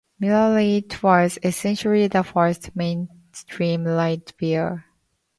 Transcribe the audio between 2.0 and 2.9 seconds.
the first